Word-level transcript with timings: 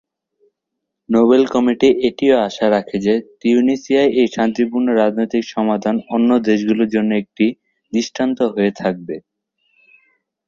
Nobel 1.09 1.43
committee 1.53 1.89
এটিও 2.07 2.35
আশা 2.47 2.65
রাখে 2.69 2.97
যে, 3.05 3.13
তিউনিসিয়ার 3.41 4.07
এই 4.19 4.27
শান্তিপূর্ণ 4.35 4.87
রাজনৈতিক 5.01 5.43
সমাধান 5.55 5.95
অন্য 6.15 6.29
দেশগুলোর 6.49 6.89
জন্য 6.95 7.11
একটি 7.15 7.45
দৃষ্টান্ত 7.93 8.39
হয়ে 8.53 8.71
থাকবে। 8.81 9.15